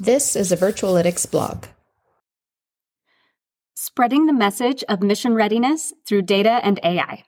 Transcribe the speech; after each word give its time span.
This 0.00 0.36
is 0.36 0.52
a 0.52 0.56
Virtualitics 0.56 1.28
blog. 1.28 1.64
Spreading 3.74 4.26
the 4.26 4.32
message 4.32 4.84
of 4.88 5.02
mission 5.02 5.34
readiness 5.34 5.92
through 6.06 6.22
data 6.22 6.60
and 6.62 6.78
AI. 6.84 7.24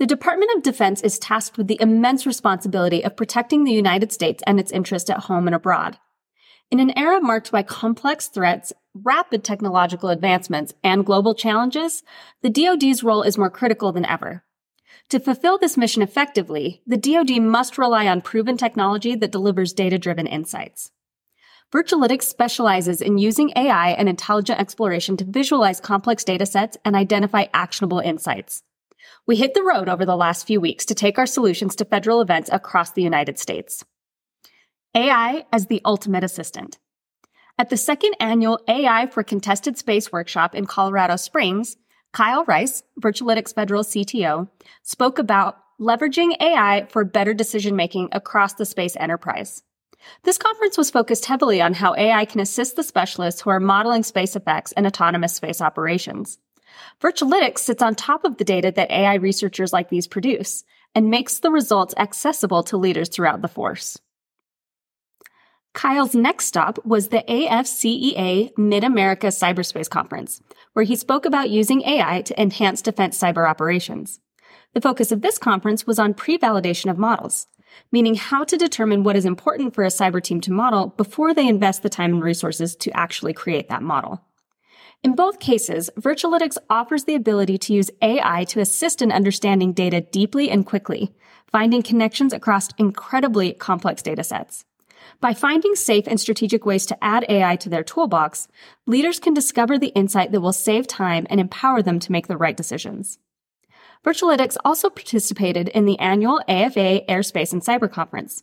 The 0.00 0.06
Department 0.06 0.50
of 0.56 0.64
Defense 0.64 1.02
is 1.02 1.20
tasked 1.20 1.56
with 1.56 1.68
the 1.68 1.78
immense 1.80 2.26
responsibility 2.26 3.04
of 3.04 3.16
protecting 3.16 3.62
the 3.62 3.70
United 3.70 4.10
States 4.10 4.42
and 4.44 4.58
its 4.58 4.72
interests 4.72 5.08
at 5.08 5.20
home 5.20 5.46
and 5.46 5.54
abroad. 5.54 5.98
In 6.72 6.80
an 6.80 6.98
era 6.98 7.20
marked 7.20 7.52
by 7.52 7.62
complex 7.62 8.26
threats, 8.26 8.72
rapid 8.92 9.44
technological 9.44 10.08
advancements, 10.08 10.74
and 10.82 11.06
global 11.06 11.32
challenges, 11.32 12.02
the 12.42 12.50
DoD's 12.50 13.04
role 13.04 13.22
is 13.22 13.38
more 13.38 13.50
critical 13.50 13.92
than 13.92 14.04
ever. 14.06 14.42
To 15.10 15.20
fulfill 15.20 15.58
this 15.58 15.76
mission 15.76 16.02
effectively, 16.02 16.82
the 16.88 16.96
DoD 16.96 17.40
must 17.40 17.78
rely 17.78 18.08
on 18.08 18.20
proven 18.20 18.56
technology 18.56 19.14
that 19.14 19.30
delivers 19.30 19.72
data-driven 19.72 20.26
insights. 20.26 20.90
Virtualitics 21.72 22.24
specializes 22.24 23.00
in 23.00 23.16
using 23.16 23.50
AI 23.56 23.92
and 23.92 24.06
intelligent 24.06 24.60
exploration 24.60 25.16
to 25.16 25.24
visualize 25.24 25.80
complex 25.80 26.22
data 26.22 26.44
sets 26.44 26.76
and 26.84 26.94
identify 26.94 27.46
actionable 27.54 27.98
insights. 27.98 28.62
We 29.26 29.36
hit 29.36 29.54
the 29.54 29.62
road 29.62 29.88
over 29.88 30.04
the 30.04 30.16
last 30.16 30.46
few 30.46 30.60
weeks 30.60 30.84
to 30.86 30.94
take 30.94 31.18
our 31.18 31.26
solutions 31.26 31.74
to 31.76 31.86
federal 31.86 32.20
events 32.20 32.50
across 32.52 32.92
the 32.92 33.02
United 33.02 33.38
States. 33.38 33.84
AI 34.94 35.46
as 35.50 35.68
the 35.68 35.80
ultimate 35.86 36.22
assistant. 36.22 36.78
At 37.58 37.70
the 37.70 37.78
second 37.78 38.16
annual 38.20 38.60
AI 38.68 39.06
for 39.06 39.22
Contested 39.22 39.78
Space 39.78 40.12
workshop 40.12 40.54
in 40.54 40.66
Colorado 40.66 41.16
Springs, 41.16 41.78
Kyle 42.12 42.44
Rice, 42.44 42.82
Virtualitics 43.00 43.54
Federal 43.54 43.82
CTO, 43.82 44.50
spoke 44.82 45.18
about 45.18 45.56
leveraging 45.80 46.38
AI 46.38 46.86
for 46.90 47.02
better 47.06 47.32
decision 47.32 47.76
making 47.76 48.10
across 48.12 48.52
the 48.54 48.66
space 48.66 48.94
enterprise. 48.96 49.62
This 50.24 50.38
conference 50.38 50.78
was 50.78 50.90
focused 50.90 51.26
heavily 51.26 51.60
on 51.60 51.74
how 51.74 51.94
AI 51.94 52.24
can 52.24 52.40
assist 52.40 52.76
the 52.76 52.82
specialists 52.82 53.40
who 53.40 53.50
are 53.50 53.60
modeling 53.60 54.02
space 54.02 54.36
effects 54.36 54.72
and 54.72 54.86
autonomous 54.86 55.34
space 55.34 55.60
operations. 55.60 56.38
Virtualitics 57.00 57.58
sits 57.58 57.82
on 57.82 57.94
top 57.94 58.24
of 58.24 58.36
the 58.36 58.44
data 58.44 58.72
that 58.74 58.90
AI 58.90 59.14
researchers 59.14 59.72
like 59.72 59.88
these 59.88 60.06
produce 60.06 60.64
and 60.94 61.10
makes 61.10 61.40
the 61.40 61.50
results 61.50 61.94
accessible 61.96 62.62
to 62.64 62.76
leaders 62.76 63.08
throughout 63.08 63.42
the 63.42 63.48
force. 63.48 63.98
Kyle's 65.74 66.14
next 66.14 66.46
stop 66.46 66.84
was 66.84 67.08
the 67.08 67.24
AFCEA 67.28 68.56
Mid 68.58 68.84
America 68.84 69.28
Cyberspace 69.28 69.88
Conference, 69.88 70.42
where 70.74 70.84
he 70.84 70.96
spoke 70.96 71.24
about 71.24 71.48
using 71.48 71.82
AI 71.82 72.20
to 72.22 72.40
enhance 72.40 72.82
defense 72.82 73.18
cyber 73.18 73.48
operations. 73.48 74.20
The 74.74 74.82
focus 74.82 75.12
of 75.12 75.22
this 75.22 75.38
conference 75.38 75.86
was 75.86 75.98
on 75.98 76.12
pre 76.12 76.36
validation 76.36 76.90
of 76.90 76.98
models, 76.98 77.46
meaning 77.90 78.14
how 78.14 78.44
to 78.44 78.56
determine 78.56 79.02
what 79.02 79.16
is 79.16 79.24
important 79.24 79.74
for 79.74 79.84
a 79.84 79.88
cyber 79.88 80.22
team 80.22 80.40
to 80.42 80.52
model 80.52 80.88
before 80.96 81.34
they 81.34 81.48
invest 81.48 81.82
the 81.82 81.88
time 81.88 82.12
and 82.12 82.22
resources 82.22 82.74
to 82.76 82.90
actually 82.96 83.32
create 83.32 83.68
that 83.68 83.82
model. 83.82 84.22
In 85.02 85.16
both 85.16 85.40
cases, 85.40 85.90
Virtualitics 85.98 86.56
offers 86.70 87.04
the 87.04 87.16
ability 87.16 87.58
to 87.58 87.72
use 87.72 87.90
AI 88.00 88.44
to 88.44 88.60
assist 88.60 89.02
in 89.02 89.10
understanding 89.10 89.72
data 89.72 90.00
deeply 90.00 90.48
and 90.48 90.64
quickly, 90.64 91.12
finding 91.50 91.82
connections 91.82 92.32
across 92.32 92.68
incredibly 92.78 93.52
complex 93.52 94.00
data 94.00 94.22
sets. 94.22 94.64
By 95.20 95.34
finding 95.34 95.74
safe 95.74 96.04
and 96.06 96.20
strategic 96.20 96.64
ways 96.64 96.86
to 96.86 97.04
add 97.04 97.26
AI 97.28 97.56
to 97.56 97.68
their 97.68 97.82
toolbox, 97.82 98.46
leaders 98.86 99.18
can 99.18 99.34
discover 99.34 99.78
the 99.78 99.88
insight 99.88 100.30
that 100.30 100.40
will 100.40 100.52
save 100.52 100.86
time 100.86 101.26
and 101.28 101.40
empower 101.40 101.82
them 101.82 101.98
to 101.98 102.12
make 102.12 102.28
the 102.28 102.36
right 102.36 102.56
decisions. 102.56 103.18
Virtualitics 104.04 104.56
also 104.64 104.90
participated 104.90 105.68
in 105.68 105.84
the 105.84 105.98
annual 106.00 106.40
AFA 106.48 107.02
Airspace 107.08 107.52
and 107.52 107.62
Cyber 107.62 107.90
Conference. 107.90 108.42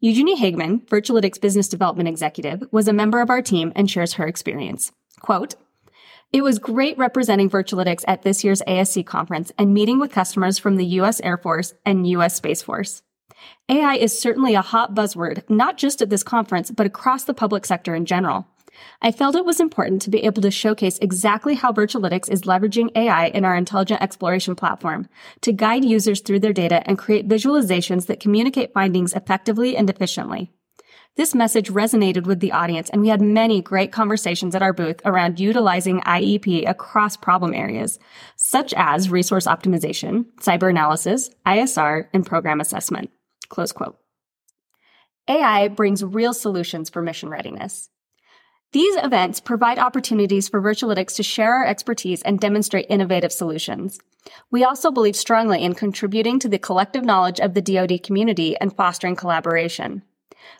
Eugenie 0.00 0.40
Hagman, 0.40 0.86
Virtualitics 0.86 1.38
Business 1.38 1.68
Development 1.68 2.08
Executive, 2.08 2.62
was 2.70 2.88
a 2.88 2.92
member 2.92 3.20
of 3.20 3.28
our 3.28 3.42
team 3.42 3.70
and 3.76 3.90
shares 3.90 4.14
her 4.14 4.26
experience. 4.26 4.92
Quote, 5.20 5.56
it 6.32 6.42
was 6.42 6.58
great 6.58 6.96
representing 6.96 7.50
Virtualitics 7.50 8.02
at 8.08 8.22
this 8.22 8.42
year's 8.42 8.62
ASC 8.66 9.04
conference 9.04 9.52
and 9.58 9.74
meeting 9.74 10.00
with 10.00 10.10
customers 10.10 10.58
from 10.58 10.76
the 10.76 10.86
U.S. 10.86 11.20
Air 11.20 11.36
Force 11.36 11.74
and 11.84 12.08
U.S. 12.08 12.36
Space 12.36 12.62
Force. 12.62 13.02
AI 13.68 13.96
is 13.96 14.18
certainly 14.18 14.54
a 14.54 14.62
hot 14.62 14.94
buzzword, 14.94 15.48
not 15.50 15.76
just 15.76 16.00
at 16.00 16.10
this 16.10 16.22
conference, 16.22 16.70
but 16.70 16.86
across 16.86 17.24
the 17.24 17.34
public 17.34 17.66
sector 17.66 17.94
in 17.94 18.06
general. 18.06 18.46
I 19.02 19.12
felt 19.12 19.36
it 19.36 19.44
was 19.44 19.60
important 19.60 20.02
to 20.02 20.10
be 20.10 20.24
able 20.24 20.42
to 20.42 20.50
showcase 20.50 20.98
exactly 20.98 21.54
how 21.54 21.72
Virtualitics 21.72 22.30
is 22.30 22.42
leveraging 22.42 22.90
AI 22.96 23.26
in 23.26 23.44
our 23.44 23.56
intelligent 23.56 24.02
exploration 24.02 24.54
platform 24.54 25.08
to 25.42 25.52
guide 25.52 25.84
users 25.84 26.20
through 26.20 26.40
their 26.40 26.52
data 26.52 26.82
and 26.88 26.98
create 26.98 27.28
visualizations 27.28 28.06
that 28.06 28.20
communicate 28.20 28.72
findings 28.72 29.12
effectively 29.12 29.76
and 29.76 29.88
efficiently. 29.90 30.52
This 31.16 31.34
message 31.34 31.70
resonated 31.70 32.26
with 32.26 32.40
the 32.40 32.50
audience 32.50 32.90
and 32.90 33.00
we 33.00 33.08
had 33.08 33.20
many 33.20 33.62
great 33.62 33.92
conversations 33.92 34.56
at 34.56 34.62
our 34.62 34.72
booth 34.72 35.00
around 35.04 35.38
utilizing 35.38 36.00
IEP 36.00 36.68
across 36.68 37.16
problem 37.16 37.54
areas, 37.54 38.00
such 38.34 38.74
as 38.76 39.10
resource 39.10 39.46
optimization, 39.46 40.24
cyber 40.40 40.68
analysis, 40.68 41.30
ISR, 41.46 42.08
and 42.12 42.26
program 42.26 42.60
assessment. 42.60 43.10
Close 43.48 43.70
quote. 43.70 43.96
AI 45.28 45.68
brings 45.68 46.02
real 46.02 46.34
solutions 46.34 46.90
for 46.90 47.00
mission 47.00 47.28
readiness. 47.28 47.88
These 48.74 48.96
events 48.96 49.38
provide 49.38 49.78
opportunities 49.78 50.48
for 50.48 50.60
Virtualitics 50.60 51.14
to 51.14 51.22
share 51.22 51.54
our 51.54 51.64
expertise 51.64 52.22
and 52.22 52.40
demonstrate 52.40 52.86
innovative 52.90 53.32
solutions. 53.32 54.00
We 54.50 54.64
also 54.64 54.90
believe 54.90 55.14
strongly 55.14 55.62
in 55.62 55.74
contributing 55.74 56.40
to 56.40 56.48
the 56.48 56.58
collective 56.58 57.04
knowledge 57.04 57.38
of 57.38 57.54
the 57.54 57.62
DoD 57.62 58.02
community 58.02 58.56
and 58.56 58.74
fostering 58.74 59.14
collaboration. 59.14 60.02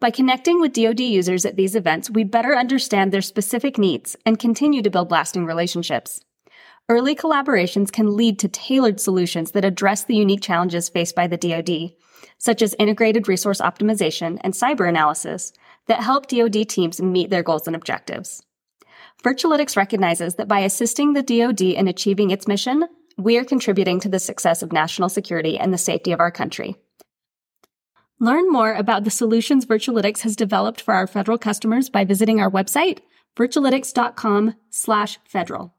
By 0.00 0.10
connecting 0.10 0.58
with 0.58 0.72
DoD 0.72 1.00
users 1.00 1.44
at 1.44 1.56
these 1.56 1.76
events, 1.76 2.08
we 2.08 2.24
better 2.24 2.56
understand 2.56 3.12
their 3.12 3.20
specific 3.20 3.76
needs 3.76 4.16
and 4.24 4.38
continue 4.38 4.80
to 4.80 4.90
build 4.90 5.10
lasting 5.10 5.44
relationships. 5.44 6.24
Early 6.88 7.14
collaborations 7.14 7.92
can 7.92 8.16
lead 8.16 8.38
to 8.38 8.48
tailored 8.48 9.00
solutions 9.00 9.50
that 9.50 9.66
address 9.66 10.02
the 10.02 10.16
unique 10.16 10.40
challenges 10.40 10.88
faced 10.88 11.14
by 11.14 11.26
the 11.26 11.36
DoD, 11.36 11.92
such 12.38 12.62
as 12.62 12.74
integrated 12.78 13.28
resource 13.28 13.60
optimization 13.60 14.38
and 14.40 14.54
cyber 14.54 14.88
analysis, 14.88 15.52
that 15.88 16.02
help 16.02 16.28
DoD 16.28 16.68
teams 16.68 17.00
meet 17.00 17.30
their 17.30 17.42
goals 17.42 17.66
and 17.66 17.74
objectives. 17.74 18.42
Virtualitics 19.24 19.76
recognizes 19.76 20.36
that 20.36 20.48
by 20.48 20.60
assisting 20.60 21.12
the 21.12 21.22
DoD 21.22 21.62
in 21.62 21.88
achieving 21.88 22.30
its 22.30 22.46
mission, 22.46 22.84
we 23.16 23.36
are 23.36 23.44
contributing 23.44 23.98
to 24.00 24.08
the 24.08 24.20
success 24.20 24.62
of 24.62 24.72
national 24.72 25.08
security 25.08 25.58
and 25.58 25.74
the 25.74 25.78
safety 25.78 26.12
of 26.12 26.20
our 26.20 26.30
country. 26.30 26.76
Learn 28.20 28.50
more 28.50 28.74
about 28.74 29.04
the 29.04 29.10
solutions 29.10 29.66
Virtualitics 29.66 30.20
has 30.20 30.36
developed 30.36 30.80
for 30.80 30.94
our 30.94 31.06
federal 31.06 31.38
customers 31.38 31.88
by 31.88 32.04
visiting 32.04 32.40
our 32.40 32.50
website, 32.50 33.00
virtualitics.com 33.36 34.54
slash 34.70 35.18
federal. 35.24 35.74